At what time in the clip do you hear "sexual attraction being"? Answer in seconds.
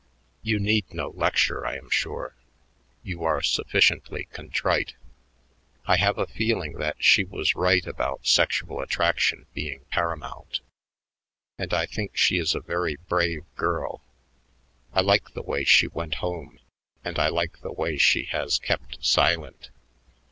8.25-9.85